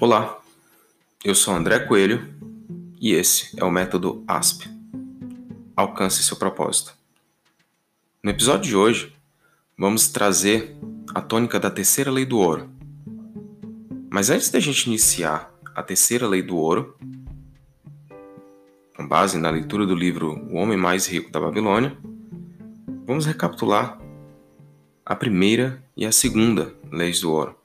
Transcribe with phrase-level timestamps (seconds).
[0.00, 0.40] Olá,
[1.22, 2.26] eu sou André Coelho
[2.98, 4.66] e esse é o método ASP.
[5.76, 6.94] Alcance seu propósito.
[8.22, 9.14] No episódio de hoje,
[9.76, 10.74] vamos trazer
[11.14, 12.70] a tônica da terceira lei do ouro.
[14.10, 16.96] Mas antes da gente iniciar a terceira lei do ouro,
[18.96, 21.94] com base na leitura do livro O Homem Mais Rico da Babilônia,
[23.06, 24.00] vamos recapitular
[25.04, 27.59] a primeira e a segunda leis do ouro.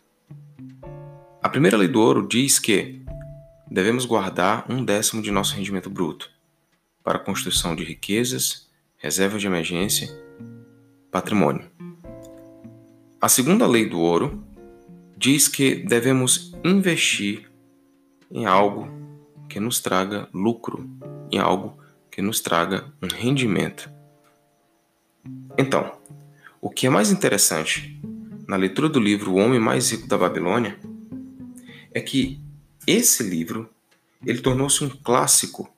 [1.45, 3.05] A primeira lei do ouro diz que
[3.69, 6.27] devemos guardar um décimo de nosso rendimento bruto
[7.03, 10.09] para a construção de riquezas, reserva de emergência,
[11.11, 11.69] patrimônio.
[13.21, 14.43] A segunda lei do ouro
[15.15, 17.47] diz que devemos investir
[18.31, 18.89] em algo
[19.47, 20.89] que nos traga lucro,
[21.31, 21.77] em algo
[22.09, 23.87] que nos traga um rendimento.
[25.55, 25.91] Então,
[26.59, 28.01] o que é mais interessante
[28.47, 30.75] na leitura do livro O Homem Mais Rico da Babilônia
[31.95, 32.41] é que
[32.85, 33.69] esse livro
[34.25, 35.73] ele tornou-se um clássico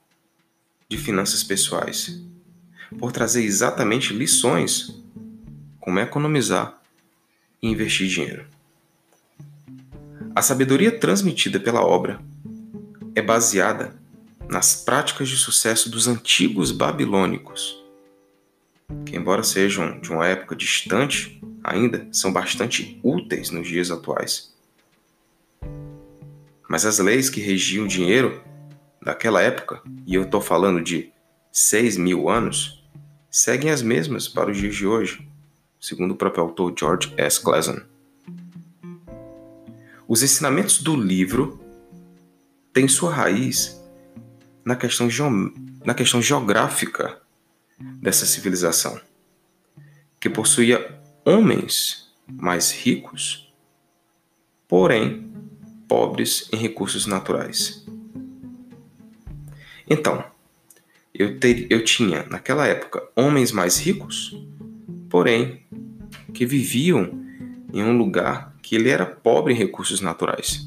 [0.88, 2.20] de finanças pessoais,
[2.98, 5.00] por trazer exatamente lições
[5.78, 6.82] como economizar
[7.62, 8.46] e investir dinheiro.
[10.34, 12.20] A sabedoria transmitida pela obra
[13.14, 13.96] é baseada
[14.48, 17.84] nas práticas de sucesso dos antigos babilônicos,
[19.04, 24.57] que, embora sejam de uma época distante, ainda são bastante úteis nos dias atuais.
[26.68, 28.42] Mas as leis que regiam o dinheiro
[29.02, 31.10] daquela época, e eu estou falando de
[31.50, 32.86] 6 mil anos,
[33.30, 35.26] seguem as mesmas para os dias de hoje,
[35.80, 37.40] segundo o próprio autor George S.
[37.40, 37.80] Clason.
[40.06, 41.58] Os ensinamentos do livro
[42.72, 43.82] têm sua raiz
[44.64, 45.08] na questão,
[45.84, 47.20] na questão geográfica
[47.78, 49.00] dessa civilização,
[50.20, 53.52] que possuía homens mais ricos,
[54.66, 55.27] porém
[55.88, 57.84] pobres em recursos naturais.
[59.88, 60.22] Então,
[61.14, 64.36] eu, ter, eu tinha naquela época homens mais ricos,
[65.08, 65.62] porém
[66.34, 67.10] que viviam
[67.72, 70.66] em um lugar que ele era pobre em recursos naturais.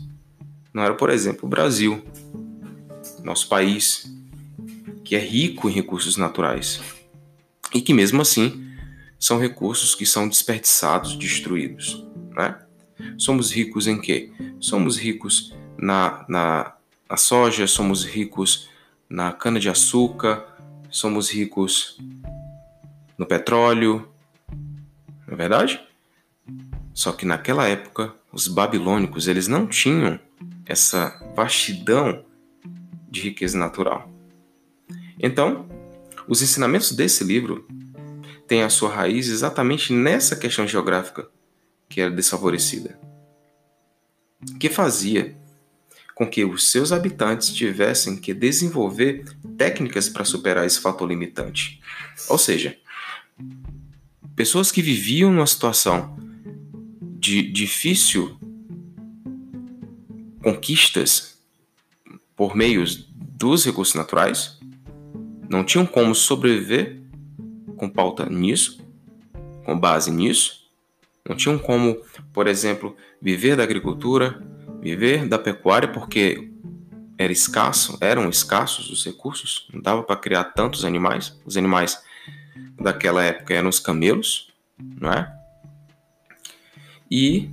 [0.73, 2.03] Não era, por exemplo, o Brasil,
[3.23, 4.11] nosso país,
[5.03, 6.81] que é rico em recursos naturais
[7.73, 8.67] e que mesmo assim
[9.19, 12.57] são recursos que são desperdiçados, destruídos, né?
[13.17, 14.31] Somos ricos em quê?
[14.59, 16.73] Somos ricos na, na,
[17.09, 18.69] na soja, somos ricos
[19.09, 20.45] na cana-de-açúcar,
[20.89, 21.97] somos ricos
[23.17, 24.07] no petróleo,
[25.27, 25.81] não é verdade?
[26.93, 30.19] Só que naquela época, os babilônicos eles não tinham
[30.65, 32.23] essa vastidão
[33.09, 34.09] de riqueza natural.
[35.19, 35.67] Então,
[36.27, 37.67] os ensinamentos desse livro
[38.47, 41.29] têm a sua raiz exatamente nessa questão geográfica
[41.91, 42.97] que era desfavorecida,
[44.57, 45.37] que fazia
[46.15, 49.25] com que os seus habitantes tivessem que desenvolver
[49.57, 51.81] técnicas para superar esse fator limitante.
[52.29, 52.77] Ou seja,
[54.35, 56.17] pessoas que viviam numa situação
[57.19, 58.39] de difícil
[60.41, 61.39] conquistas
[62.35, 64.59] por meios dos recursos naturais
[65.49, 67.01] não tinham como sobreviver
[67.75, 68.79] com pauta nisso,
[69.65, 70.60] com base nisso,
[71.27, 72.01] não tinham como,
[72.33, 74.41] por exemplo, viver da agricultura,
[74.81, 76.49] viver da pecuária, porque
[77.17, 81.39] era escasso, eram escassos os recursos, não dava para criar tantos animais.
[81.45, 82.01] Os animais
[82.81, 84.51] daquela época eram os camelos,
[84.99, 85.31] não é?
[87.09, 87.51] E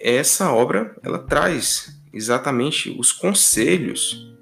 [0.00, 4.34] essa obra ela traz exatamente os conselhos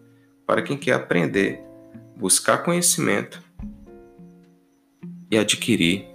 [0.46, 1.60] para quem quer aprender,
[2.16, 3.42] buscar conhecimento
[5.30, 6.13] e adquirir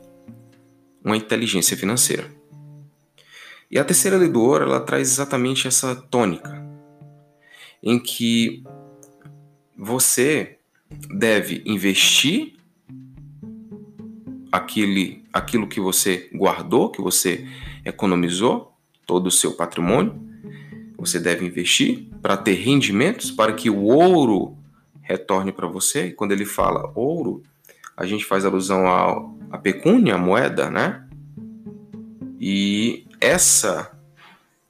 [1.04, 2.30] uma inteligência financeira.
[3.72, 6.66] E a terceira lei do ouro, ela traz exatamente essa tônica,
[7.84, 8.64] em que
[9.78, 10.58] você
[11.16, 12.54] deve investir
[14.52, 17.48] aquele, aquilo que você guardou, que você
[17.86, 18.74] economizou,
[19.06, 20.20] todo o seu patrimônio,
[20.98, 24.58] você deve investir para ter rendimentos, para que o ouro
[25.02, 26.08] retorne para você.
[26.08, 27.42] E quando ele fala ouro,
[27.96, 29.20] a gente faz alusão à,
[29.52, 31.08] à pecúnia, a moeda, né?
[32.40, 33.92] E essa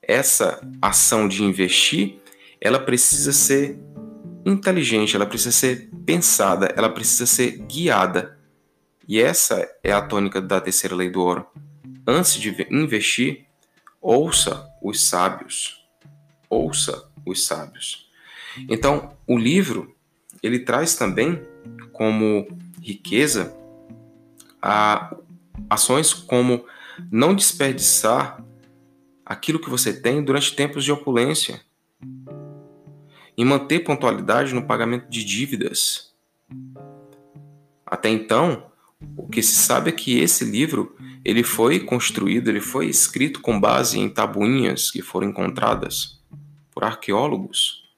[0.01, 2.17] essa ação de investir,
[2.59, 3.79] ela precisa ser
[4.43, 8.39] inteligente, ela precisa ser pensada, ela precisa ser guiada.
[9.07, 11.45] E essa é a tônica da terceira lei do ouro.
[12.07, 13.45] Antes de investir,
[14.01, 15.85] ouça os sábios.
[16.49, 18.09] Ouça os sábios.
[18.67, 19.95] Então, o livro
[20.41, 21.39] ele traz também
[21.91, 22.47] como
[22.81, 23.55] riqueza
[24.61, 25.15] a
[25.69, 26.65] ações como
[27.11, 28.43] não desperdiçar
[29.25, 31.61] aquilo que você tem durante tempos de opulência.
[33.37, 36.13] em manter pontualidade no pagamento de dívidas.
[37.85, 38.69] Até então,
[39.15, 43.57] o que se sabe é que esse livro ele foi construído, ele foi escrito com
[43.57, 46.21] base em tabuinhas que foram encontradas
[46.71, 47.89] por arqueólogos.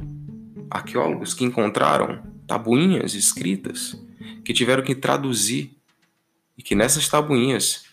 [0.69, 3.99] Arqueólogos que encontraram tabuinhas escritas
[4.45, 5.75] que tiveram que traduzir
[6.61, 7.85] e que nessas tabuinhas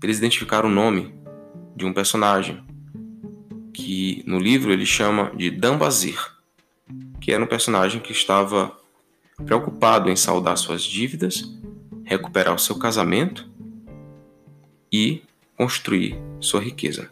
[0.00, 1.12] eles identificaram o nome
[1.74, 2.64] de um personagem
[3.74, 6.16] que no livro ele chama de Dambazir,
[7.20, 8.78] que era um personagem que estava
[9.44, 11.52] preocupado em saldar suas dívidas,
[12.04, 13.50] recuperar o seu casamento
[14.92, 15.24] e
[15.56, 17.10] construir sua riqueza.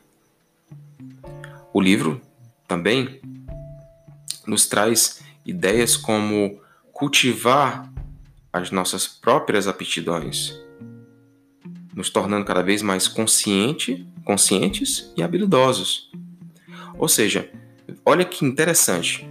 [1.73, 2.21] O livro
[2.69, 3.21] também
[4.47, 6.61] nos traz ideias como
[6.93, 7.93] cultivar
[8.53, 10.64] as nossas próprias aptidões,
[11.95, 16.11] nos tornando cada vez mais consciente, conscientes e habilidosos.
[16.99, 17.51] Ou seja,
[18.05, 19.29] olha que interessante.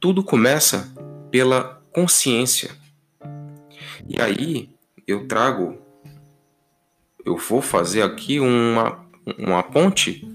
[0.00, 0.92] Tudo começa
[1.30, 2.70] pela consciência.
[4.08, 4.70] E aí
[5.06, 5.78] eu trago,
[7.24, 9.04] eu vou fazer aqui uma,
[9.38, 10.26] uma ponte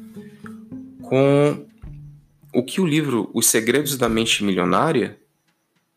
[1.02, 1.66] com
[2.54, 5.20] o que o livro Os Segredos da Mente Milionária,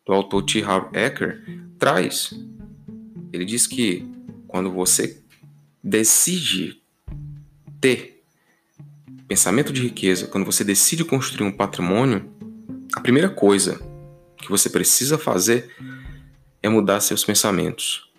[0.07, 0.63] do autor T.
[0.63, 1.43] Harv Eker,
[1.79, 2.33] traz.
[3.33, 4.09] Ele diz que
[4.57, 5.23] quando você
[5.85, 6.81] decide
[7.79, 8.25] ter
[9.29, 12.33] pensamento de riqueza, quando você decide construir um patrimônio,
[12.95, 13.79] a primeira coisa
[14.39, 15.71] que você precisa fazer
[16.63, 18.11] é mudar seus pensamentos.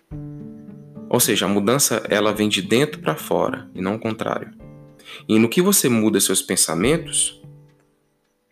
[1.10, 4.54] Ou seja, a mudança ela vem de dentro para fora e não o contrário.
[5.28, 7.42] E no que você muda seus pensamentos,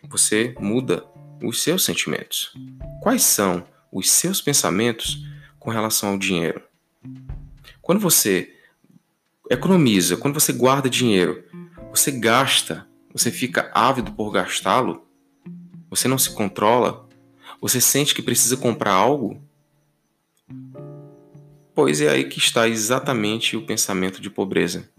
[0.09, 1.05] você muda
[1.41, 2.53] os seus sentimentos.
[3.01, 5.25] Quais são os seus pensamentos
[5.61, 6.66] com relação ao dinheiro?
[7.87, 8.53] Quando você
[9.49, 11.45] economiza, quando você guarda dinheiro,
[11.89, 15.07] você gasta, você fica ávido por gastá-lo,
[15.89, 17.09] você não se controla,
[17.61, 19.41] você sente que precisa comprar algo?
[21.77, 24.91] Pois é aí que está exatamente o pensamento de pobreza.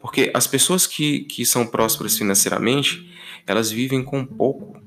[0.00, 3.14] Porque as pessoas que, que são prósperas financeiramente,
[3.46, 4.82] elas vivem com pouco.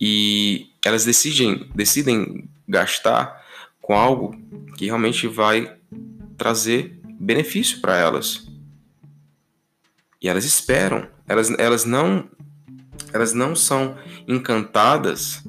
[0.00, 3.44] E elas decidem, decidem gastar
[3.86, 4.34] com algo
[4.76, 5.76] que realmente vai
[6.36, 8.48] trazer benefício para elas.
[10.20, 12.28] E elas esperam, elas, elas não
[13.12, 13.96] elas não são
[14.26, 15.44] encantadas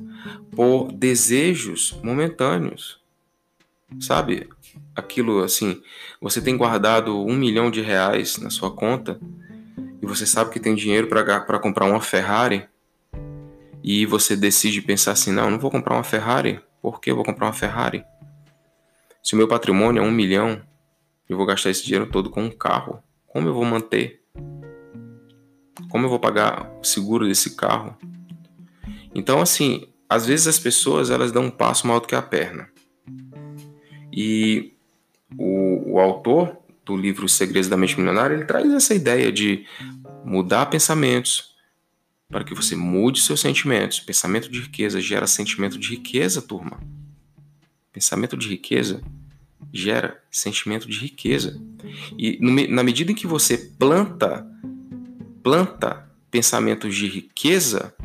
[0.52, 3.02] por desejos momentâneos.
[4.00, 4.48] Sabe?
[4.96, 5.82] Aquilo assim,
[6.22, 9.20] você tem guardado um milhão de reais na sua conta
[10.00, 12.68] e você sabe que tem dinheiro para comprar uma Ferrari
[13.84, 16.62] e você decide pensar assim: não, não vou comprar uma Ferrari.
[16.84, 18.06] Por que eu vou comprar uma Ferrari?
[19.28, 20.62] Se o meu patrimônio é um milhão,
[21.28, 23.04] eu vou gastar esse dinheiro todo com um carro.
[23.26, 24.22] Como eu vou manter?
[25.90, 27.98] Como eu vou pagar o seguro desse carro?
[29.14, 32.70] Então, assim, às vezes as pessoas elas dão um passo maior do que a perna.
[34.14, 34.72] E
[35.38, 39.66] o, o autor do livro Os Segredos da Mente Milionária, ele traz essa ideia de
[40.24, 41.54] mudar pensamentos
[42.30, 44.00] para que você mude seus sentimentos.
[44.00, 46.80] Pensamento de riqueza gera sentimento de riqueza, turma.
[47.98, 49.02] Pensamento de riqueza
[49.74, 51.60] gera sentimento de riqueza.
[52.16, 54.46] E no, na medida em que você planta,
[55.42, 57.96] planta pensamentos de riqueza,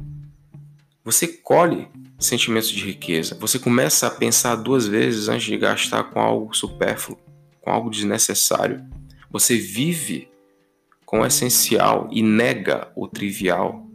[1.05, 3.37] você colhe sentimentos de riqueza.
[3.39, 7.19] Você começa a pensar duas vezes antes de gastar com algo supérfluo,
[7.61, 8.83] com algo desnecessário.
[9.31, 10.27] Você vive
[11.05, 13.87] com o essencial e nega o trivial.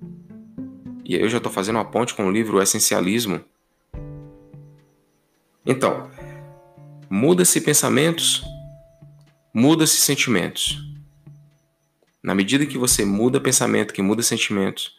[1.04, 3.44] E aí eu já estou fazendo uma ponte com o livro O Essencialismo,
[5.68, 6.10] então,
[7.10, 8.42] muda-se pensamentos,
[9.54, 10.78] muda-se sentimentos.
[12.24, 14.96] Na medida que você muda pensamento, que muda sentimentos,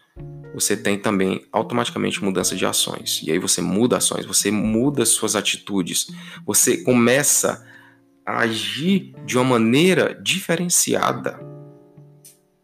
[0.53, 3.23] você tem também automaticamente mudança de ações.
[3.23, 6.09] E aí você muda ações, você muda suas atitudes,
[6.45, 7.67] você começa
[8.27, 11.41] a agir de uma maneira diferenciada,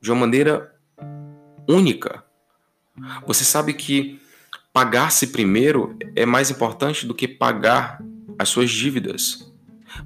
[0.01, 0.75] de uma maneira
[1.69, 2.23] única.
[3.27, 4.21] Você sabe que
[4.75, 8.03] pagar-se primeiro é mais importante do que pagar
[8.37, 9.55] as suas dívidas.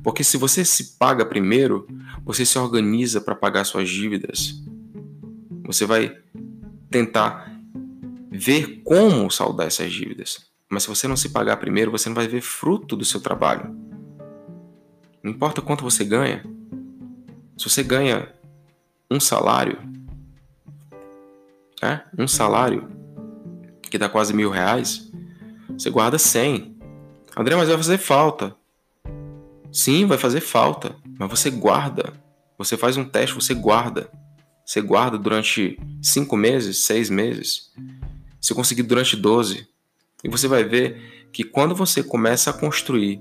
[0.04, 1.88] Porque se você se paga primeiro,
[2.22, 4.62] você se organiza para pagar suas dívidas.
[5.64, 6.14] Você vai
[6.90, 7.50] tentar
[8.30, 10.46] ver como saldar essas dívidas.
[10.70, 13.74] Mas se você não se pagar primeiro, você não vai ver fruto do seu trabalho.
[15.22, 16.44] Não importa quanto você ganha.
[17.56, 18.34] Se você ganha
[19.10, 19.78] um salário,
[21.82, 22.97] é, um salário,
[23.90, 25.10] que dá quase mil reais,
[25.68, 26.76] você guarda 100.
[27.36, 28.56] André, mas vai fazer falta.
[29.70, 32.12] Sim, vai fazer falta, mas você guarda.
[32.56, 34.10] Você faz um teste, você guarda.
[34.64, 37.72] Você guarda durante cinco meses, seis meses.
[38.40, 39.66] se conseguir durante 12.
[40.24, 43.20] E você vai ver que quando você começa a construir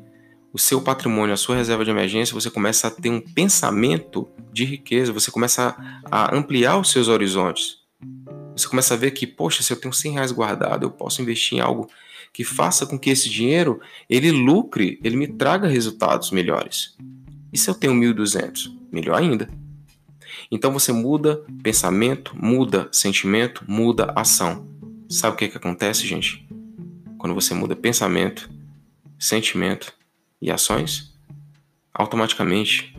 [0.53, 4.65] o seu patrimônio, a sua reserva de emergência, você começa a ter um pensamento de
[4.65, 5.75] riqueza, você começa
[6.09, 7.77] a ampliar os seus horizontes.
[8.57, 11.59] Você começa a ver que, poxa, se eu tenho 100 reais guardado, eu posso investir
[11.59, 11.87] em algo
[12.33, 16.95] que faça com que esse dinheiro ele lucre, ele me traga resultados melhores.
[17.53, 18.75] E se eu tenho 1.200?
[18.91, 19.47] Melhor ainda.
[20.51, 24.67] Então você muda pensamento, muda sentimento, muda ação.
[25.07, 26.47] Sabe o que, que acontece, gente?
[27.17, 28.49] Quando você muda pensamento,
[29.19, 29.93] sentimento
[30.41, 31.15] e ações,
[31.93, 32.95] automaticamente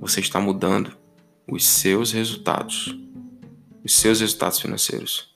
[0.00, 0.96] você está mudando
[1.46, 2.96] os seus resultados,
[3.84, 5.32] os seus resultados financeiros.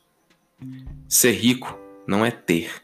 [1.09, 2.83] Ser rico não é ter.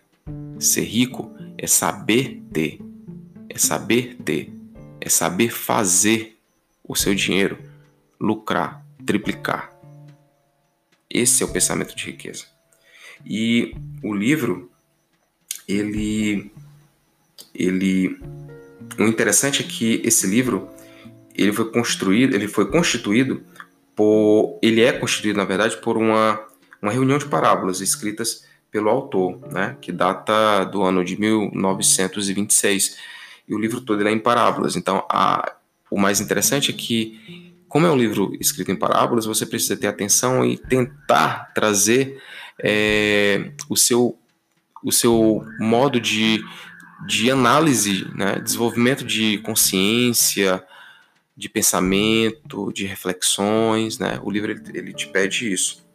[0.59, 2.81] Ser rico é saber ter,
[3.49, 4.53] é saber ter,
[5.01, 6.39] é saber fazer
[6.83, 7.59] o seu dinheiro
[8.21, 9.73] lucrar, triplicar.
[11.09, 12.47] Esse é o pensamento de riqueza.
[13.25, 14.71] E o livro,
[15.69, 16.51] ele,
[17.55, 18.19] ele,
[18.99, 20.69] o interessante é que esse livro,
[21.35, 23.45] ele foi construído, ele foi constituído
[23.95, 26.41] por, ele é constituído na verdade por uma,
[26.81, 32.97] uma reunião de parábolas escritas pelo autor, né, que data do ano de 1926.
[33.47, 34.77] E o livro todo é em parábolas.
[34.77, 35.57] Então, a,
[35.91, 39.87] o mais interessante é que como é um livro escrito em parábolas, você precisa ter
[39.87, 42.21] atenção e tentar trazer
[42.63, 44.19] é, o, seu,
[44.85, 46.45] o seu modo de,
[47.07, 48.39] de análise, né?
[48.41, 50.63] desenvolvimento de consciência,
[51.37, 53.99] de pensamento, de reflexões.
[53.99, 54.21] Né?
[54.23, 55.87] O livro ele, ele te pede isso.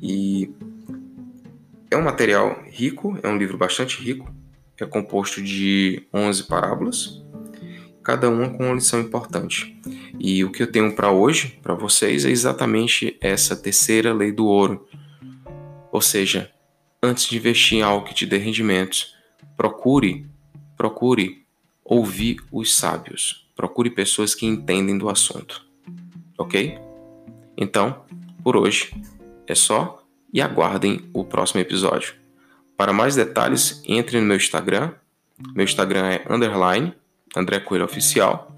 [0.00, 0.50] E
[1.90, 4.34] é um material rico, é um livro bastante rico,
[4.80, 7.24] é composto de 11 parábolas
[8.04, 9.74] cada uma com uma lição importante.
[10.20, 14.46] E o que eu tenho para hoje, para vocês, é exatamente essa terceira lei do
[14.46, 14.86] ouro.
[15.90, 16.52] Ou seja,
[17.02, 19.16] antes de investir em algo que te dê rendimentos,
[19.56, 20.28] procure,
[20.76, 21.44] procure
[21.82, 23.43] ouvir os sábios.
[23.54, 25.64] Procure pessoas que entendem do assunto.
[26.36, 26.78] Ok?
[27.56, 28.04] Então,
[28.42, 28.94] por hoje
[29.46, 32.14] é só e aguardem o próximo episódio.
[32.76, 34.92] Para mais detalhes, entre no meu Instagram.
[35.54, 36.92] Meu Instagram é underline
[37.36, 38.50] André Coelho Oficial.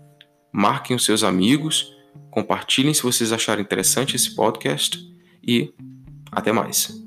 [0.52, 1.94] Marquem os seus amigos,
[2.30, 4.98] compartilhem se vocês acharem interessante esse podcast
[5.46, 5.72] e
[6.32, 7.05] até mais.